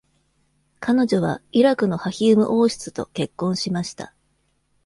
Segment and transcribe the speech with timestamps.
[0.79, 4.15] 彼女はイラクのハヒーム王室と結婚しました。